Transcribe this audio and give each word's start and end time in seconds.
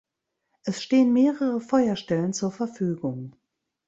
Es 0.63 0.81
stehen 0.81 1.13
mehrere 1.13 1.61
Feuerstellen 1.61 2.33
zur 2.33 2.51
Verfügung. 2.51 3.35